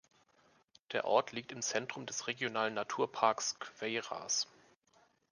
[0.93, 4.47] Der Ort liegt im Zentrum des Regionalen Naturparks Queyras.